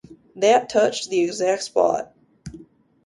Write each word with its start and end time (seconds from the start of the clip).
That 0.35 0.69
touched 0.69 1.11
the 1.11 1.21
exact 1.21 1.61
spot. 1.61 2.11